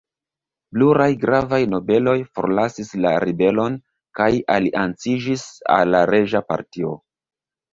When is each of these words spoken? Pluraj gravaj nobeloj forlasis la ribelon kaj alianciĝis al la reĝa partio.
Pluraj 0.75 1.09
gravaj 1.25 1.59
nobeloj 1.73 2.15
forlasis 2.39 2.89
la 3.05 3.11
ribelon 3.25 3.77
kaj 4.21 4.31
alianciĝis 4.57 5.45
al 5.79 5.95
la 5.99 6.05
reĝa 6.15 6.43
partio. 6.51 6.97